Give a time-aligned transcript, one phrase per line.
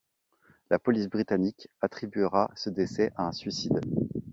[0.71, 3.81] La police britannique attribuera ce décès à un suicide.